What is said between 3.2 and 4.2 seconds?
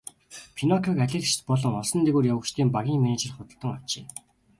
худалдан авчээ.